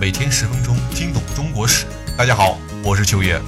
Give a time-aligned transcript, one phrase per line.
[0.00, 1.84] 每天十分钟，听懂中国史。
[2.16, 3.38] 大家好，我是秋叶。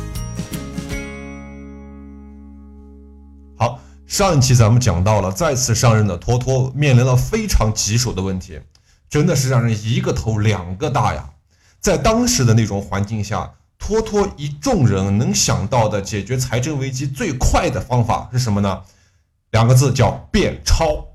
[3.57, 8.61] 好，上一期咱们讲到了，再次上任的托托面临了非常棘手的问题，
[9.09, 11.31] 真的是让人一个头两个大呀。
[11.81, 18.83] 在当时的那种环境下，托托一众人能想到的解决财政危机最快的方法是什么呢？
[19.53, 21.07] 两个字叫变钞。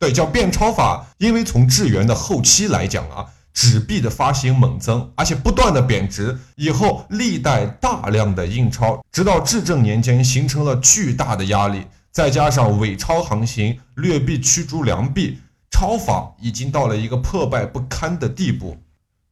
[0.00, 3.26] 对，叫变钞法，因为从智元的后期来讲啊，
[3.56, 15.38] 纸币的发行猛增，而且不断的贬值，以后历代大量的印钞，直到至正年间形成了巨大的压力，再加上伪钞横行，劣币驱逐良币，
[15.70, 18.76] 钞法已经到了一个破败不堪的地步。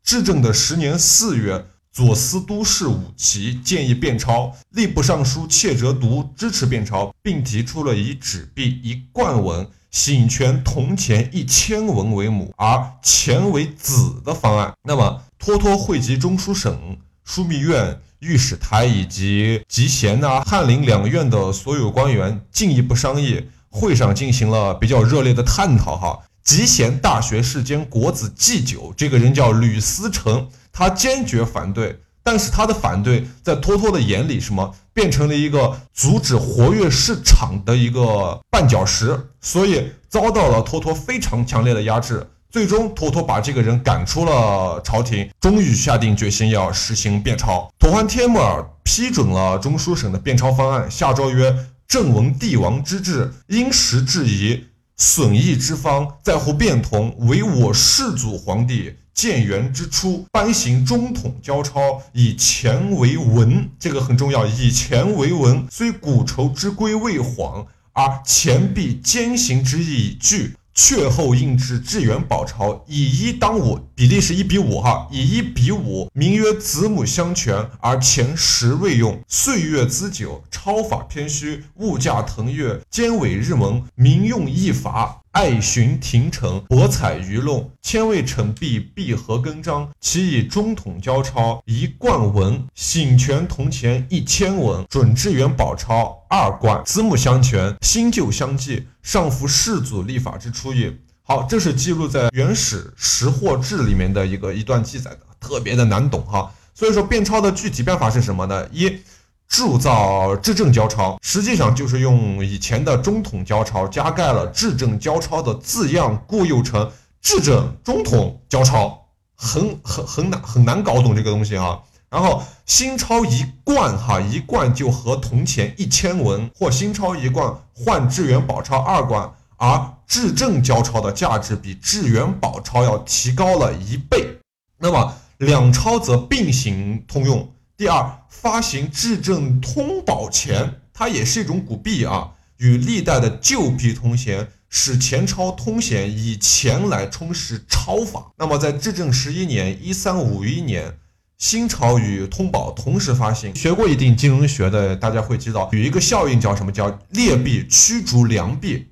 [0.02, 1.66] 至正的十年四月。
[1.94, 14.74] 左司都事武琦建议变钞，吏部尚书切哲独支持变钞，并提出了以纸币一贯文、醒权铜钱一千文为母，而钱为子的方案。
[14.82, 23.44] 那么，托托汇集中书省、枢密院、御史台以及集贤呐、翰林两院的所有官员，进一步商议。
[23.70, 25.96] 会上进行了比较热烈的探讨。
[25.96, 30.48] 哈，集贤大学士兼国子祭酒，这个人叫吕思成。
[30.74, 42.26] 他坚决反对，但是他的反对在托托的眼里，什么变成了一个阻止活跃市场的一个绊脚石，所以遭到了托托非常强烈的压制。
[42.50, 47.68] 最终，托托把这个人赶出了朝廷，终于下定决心要实行变钞。
[47.78, 51.52] 妥欢帖木儿批准了中书省的变钞方案，下诏曰
[51.88, 64.44] ：“正闻帝王之治，因时制宜，损益之方，在乎变通，唯我世祖皇帝。”建元之初，颁行中统交钞，以钱为文，这个很重要。
[64.44, 70.56] 以钱为文，虽古筹之规未缓，而钱币兼行之意已具。
[70.74, 79.18] 却后印制至元宝钞，以一当五，比例是一比五哈，以一比五，名曰子母相权，而前十未用。
[79.28, 85.23] 岁月资久，钞法偏虚，物价腾跃，兼委日蒙，民用易乏。
[85.34, 89.90] 爱寻廷臣，博采鱼弄，千位臣币币合更章。
[90.00, 100.96] 其以中统交钞一贯文，醒权铜钱一千文，准至元宝钞二贯，子母相权，新旧相继，上符世祖立法之初也。
[101.24, 106.48] 好，这是记录在《原始识货志》里面的一个一段记载的，特别的难懂哈。
[106.76, 108.68] 所以说变钞的具体办法是什么呢？
[108.70, 109.00] 一
[109.48, 116.90] 铸造制证交钞，实际上就是用以前的中统交钞加盖了制证交钞的字样，故又成
[117.20, 121.80] 制证中统交钞，很很很难很难搞懂这个东西啊。
[122.10, 134.38] 然后新钞一贯哈，一贯就和铜钱一千文或新钞一贯换至元宝钞二贯，而制正交钞的价值比至元宝钞要提高了一倍。
[134.78, 137.48] 那么两钞则并行通用。
[137.76, 148.30] 第二，发行制正通宝钱，它也是一种古币啊，与历代的旧币通行，使钱钞通显，以钱来充实钞法。
[148.38, 150.98] 那么在至正十一年（一三五一年），
[151.36, 153.52] 新钞与通宝同时发行。
[153.56, 156.70] 学过一定金融学的，大家会知道有一个效应叫什么？
[156.70, 158.86] 叫劣币驱逐良币。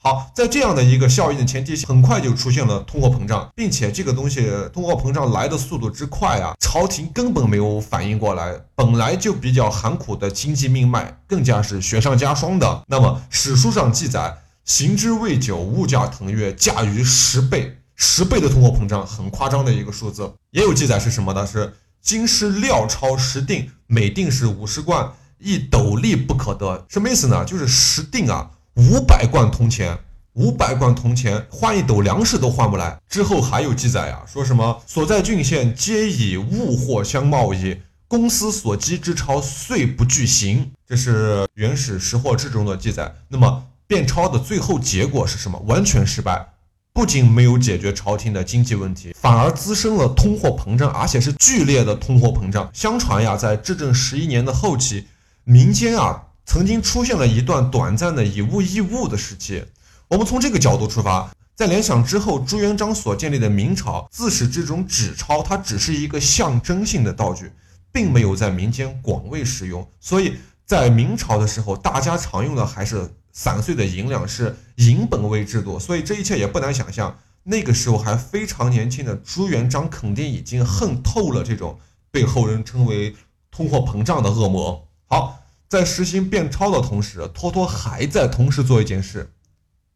[0.00, 8.54] 好，在这样的一个效应的前提下，很快就出现了通货膨胀，并且这个东西通货膨胀来的速度之快啊，朝廷根本没有反应过来。
[8.76, 12.84] 本来就比较寒苦的经济命脉，更加是雪上加霜的。
[12.86, 20.32] 那么史书上记载，行之未久，物价腾跃，价于十倍，十倍的通货膨胀，很夸张的一个数字。
[20.52, 21.44] 也有记载是什么呢？
[21.44, 26.86] 是京师料钞十锭，每锭是五十贯，一斗笠不可得。
[26.88, 27.44] 什么意思呢？
[27.44, 28.48] 就是十锭啊。
[28.78, 29.98] 五百贯铜钱，
[30.34, 32.96] 五百贯铜钱换一斗粮食都换不来。
[33.08, 40.70] 之后还有记载啊，说什么所在郡县皆以物货相贸易，公司所积之钞遂不具行。
[40.86, 43.12] 这是《原始识货志》中的记载。
[43.26, 45.58] 那么变钞的最后结果是什么？
[45.66, 46.46] 完全失败，
[46.92, 52.70] 不仅没有解决朝廷的经济问题，反而滋生了通货膨胀，而且是剧烈的通货膨胀。
[52.72, 55.08] 相传呀，在至正十一年的后期，
[55.42, 56.26] 民间啊。
[56.48, 59.62] 曾经出现了一段短暂的以物易物的时期。
[60.08, 67.52] 我们从这个角度出发，在联想之后，朱元璋所建立的明朝，自始至终纸钞它只是一个象征性的道具，
[67.92, 69.86] 并没有在民间广为使用。
[70.00, 75.78] 所以在明朝的时候，大家常用的还是散碎的银两，是银本位制度。
[75.78, 81.78] 所以这一切也不难想象，那个时候还非常年轻的朱元璋肯定已经恨透了这种
[82.10, 83.14] 被后人称为
[83.50, 84.88] 通货膨胀的恶魔。
[85.04, 85.37] 好。
[85.68, 89.30] 在实行变钞的同时，托托还在同时做一件事，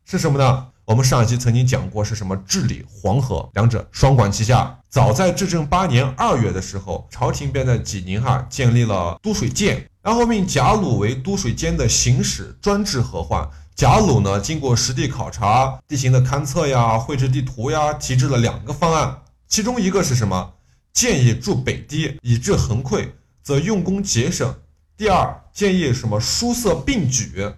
[0.04, 0.66] 是什么呢？
[0.84, 4.78] 我们上一期曾经讲过是什么治理黄河，两者双管齐下。
[4.90, 13.48] 早在至正八年二月的时候，朝廷便在济宁哈建立了都水监，然后命贾鲁为都水监的行使，专治河患。
[13.74, 20.52] 贾鲁呢，经过实地考察、地形的勘测呀、绘制地图呀，提出了两个方案，其中一个是什么？
[20.92, 23.08] 建议筑北堤，以治横溃，
[23.42, 24.54] 则用工节省。
[24.96, 26.20] 第二，建议什么？
[26.20, 27.50] 疏塞并举，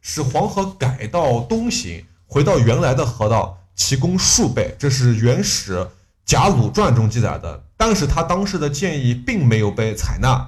[0.00, 2.04] 使黄河改道东行。
[2.26, 5.88] 回到原来的河道，其功数倍，这是《原始
[6.26, 7.64] 贾鲁传》中记载的。
[7.76, 10.46] 但是他当时的建议并没有被采纳。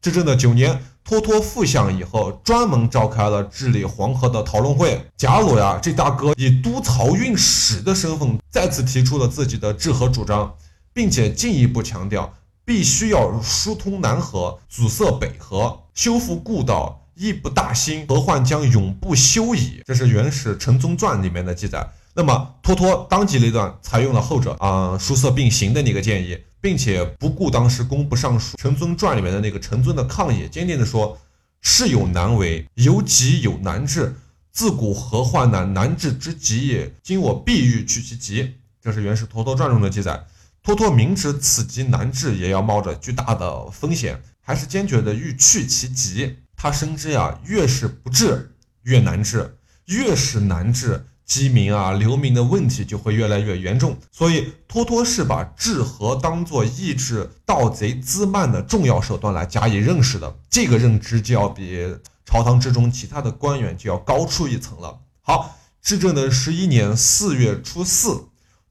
[0.00, 5.06] 至正的九年，脱脱复相以后，专门召开了治理黄河的讨论会。
[5.16, 10.54] 贾鲁呀，这大哥以都漕运使的身份，再次提出了自己的治河主张，
[10.94, 12.32] 并且进一步强调，
[12.70, 17.04] 必须要疏通南河，阻塞北河，修复故道。
[17.16, 19.82] 亦不大兴，何患将永不休矣。
[19.84, 21.84] 这是《原始陈宗传》里面的记载。
[22.14, 31.18] 那么，托托当机立断，采用了后者啊，疏塞并行的那个建议，并且不顾当时工部尚书陈尊传里面的那个陈尊的抗议，坚定地说
[31.60, 34.14] ：“事有难为，有急有难治。
[34.52, 36.94] 自古河患难，难治之极也。
[37.02, 40.24] 今我必欲去其急。”这是《原始托托传》中的记载。
[40.62, 46.36] 托托明知此急难治，也要冒着巨大的风险，还是坚决的欲去其急。
[46.54, 53.96] 他深知呀，越是不治越难治，越是难治，饥民啊、流民的问题就会越来越严重。
[54.12, 60.36] 所以，托托是把治河当做抑制盗贼滋蔓的重要手段来加以认识的。
[60.50, 61.96] 这个认知就要比
[62.26, 64.98] 朝堂之中其他的官员就要高出一层了。
[65.22, 68.24] 好，至正的十一年四月初四，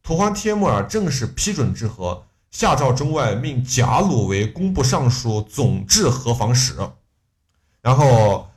[0.10, 6.76] 吐蕃帖木儿正式批准治河，下诏中外，命贾鲁为工部尚书、总治河防使。
[7.80, 8.50] 然后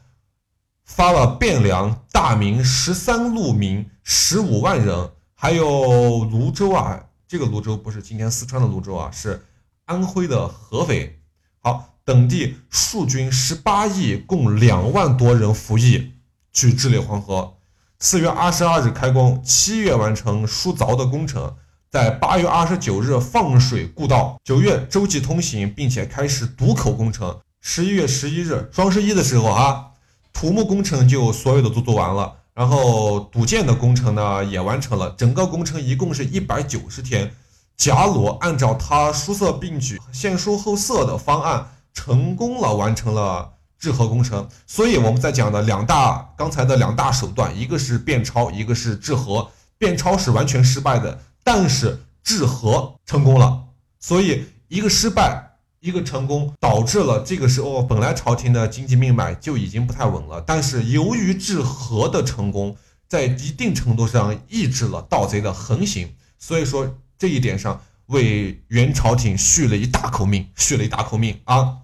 [0.86, 9.44] 发了汴梁、大名十三路民十五万人，还有泸州啊，这个泸州不是今天四川的泸州啊，是
[9.84, 11.20] 安徽的合肥。
[11.58, 16.12] 好，等地戍军十八亿，共两万多人服役，
[16.50, 17.58] 去治理黄河。
[18.04, 21.54] 四月二十二日开工，七月完成疏凿的工程，
[21.88, 27.38] 在八月二十九日放水固道，九月洲际通行，并且开始堵口工程。
[27.60, 29.84] 十一月十一日，双十一的时候啊，
[30.32, 35.14] 土木工程就所有的都做完了，然后堵建的工程呢也完成了。
[35.16, 37.32] 整个工程一共是一百九十天。
[37.76, 43.52] 贾鲁按照他疏色并举、先疏后色的方案，成功了完成了
[43.82, 44.48] 治河工程。
[44.66, 49.50] 所以我们在讲的两大刚才的两大手段，一个是变超，一个是治河。
[49.76, 53.64] 变超是完全失败的，但是治河成功了。
[53.98, 55.48] 所以一个失败。
[55.84, 62.76] 一个成功导致了这个时候本来朝廷的经济命脉就已经不太稳了，但是由于治河的成功，
[63.08, 66.88] 在一定程度上抑制了盗贼的横行，所以说
[67.18, 71.78] 这一点上为元朝廷续了一大口命，续了一大口命啊！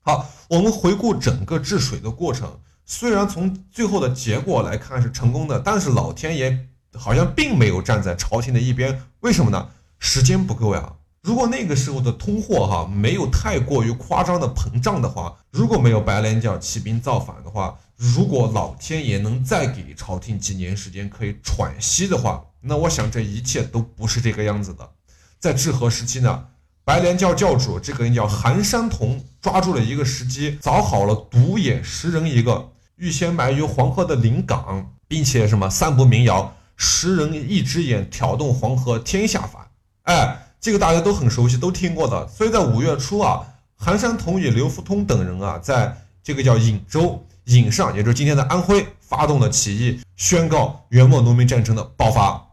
[0.00, 9.68] 好，我们回顾整个治水的过程，虽然从最后的结果来看是成功的，但是老天爷好像并没有站在朝廷的一边，为什么呢？
[10.00, 10.94] 时间不够呀。
[11.22, 24.90] 如果那个时候的通货哈没有太过于夸张的膨胀的话，如果没有白莲教起兵造反的话，如果老天爷能再给朝廷几年时间可以喘息的话，那我想这一切都不是这个样子的。
[25.38, 26.46] 在治河时期呢，
[26.90, 39.68] 白莲教教主这个人叫韩山童，抓住了一个时机，凿好了独眼石人一个，预先埋于黄河的临港，并且什么散布民谣，石人一只眼挑动黄河天下反，
[40.02, 40.36] 哎。
[40.60, 42.26] 这个大家都很熟悉，都听过的。
[42.26, 52.48] 所以在五月初啊，韩山童与刘福通等人啊，在这个叫颍州颍上，也就是今天的安徽，发动了起义，宣告元末农民战争的爆发。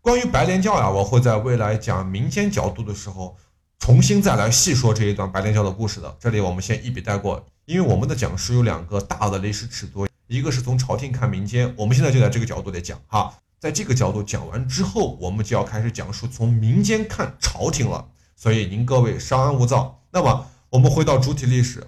[0.00, 3.36] 关于白莲教呀，我会在未来讲民间角度的时候，
[3.82, 6.16] 重新再来细说这一段白莲教的故事的。
[6.20, 13.34] 这里我们先一笔带过，因为我们的讲述有两个大的历史尺度，一个是从朝廷看民间，我们现在就在这个角度来讲哈。
[13.58, 18.06] 在这个角度讲完之后，我们就要开始讲述从民间看朝廷了。
[18.36, 20.00] 所以您各位稍安勿躁。
[20.12, 21.84] 那么我们回到主体历史，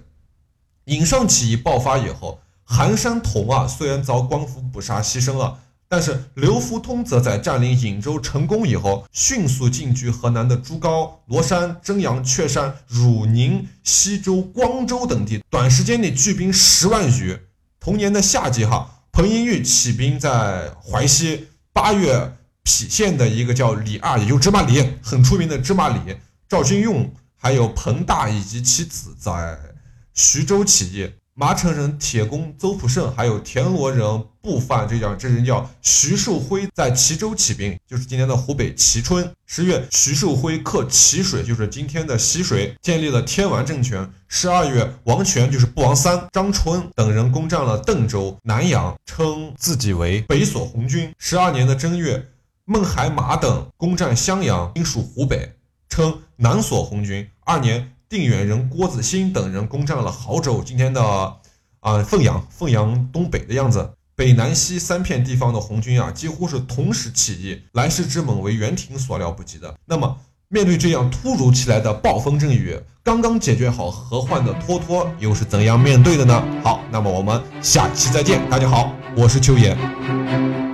[0.87, 17.39] 颍上起义爆发以后，韩山童啊虽然遭官府捕杀牺牲了，但是刘福通则在占领颍州成功以后，迅速进军河南的朱高、罗山、真阳、确山、汝宁、西周、光州等地，短时间内聚兵十万余。
[17.79, 21.47] 同年的夏季，哈，彭英玉起兵在淮西。
[21.71, 26.17] 八月，郫县的一个叫李二，也就芝麻李，很出名的芝麻李，
[26.49, 29.59] 赵君用，还有彭大以及其子在
[30.13, 31.11] 徐州起义。
[31.37, 39.27] 麻城人铁公邹普胜，还有田螺人部犯，这叫这人叫徐寿辉，在齐州起兵，就是今天的湖北蕲春。
[39.47, 44.07] 十月，徐寿辉克蕲水，就是今天的习水，建立了天完政权。
[44.27, 51.11] 十二月，王权就是不王三、张春等人攻占了邓州、南阳，称自己为北所红军。
[51.17, 52.27] 十二年的正月，
[52.65, 55.55] 孟海马等攻占襄阳，应属湖北，
[55.89, 57.27] 称南所红军。
[57.45, 61.01] 二年，定远人郭子兴等人攻占了亳州，今天的
[61.79, 63.91] 啊凤阳，凤阳东北的样子。
[64.17, 69.75] 北南西三片地方的红军啊，几乎是同时起义，来势之猛为袁廷所料不及的。
[69.85, 70.17] 那么，
[70.47, 76.41] 面对这样突如其来的暴风阵雨，刚刚解决好河患的托托又是怎样面对的呢？
[76.63, 80.64] 好，那么我们下期再见，大家好，我是秋野。